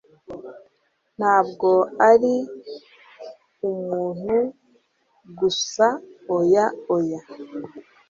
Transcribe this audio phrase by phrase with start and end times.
[1.17, 1.69] ntabwo
[2.11, 2.35] ari
[3.69, 4.37] umuntu
[5.39, 7.21] gusaoya, oya